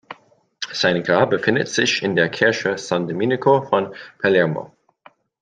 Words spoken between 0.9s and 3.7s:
Grab befindet sich in der Kirche "San Domenico"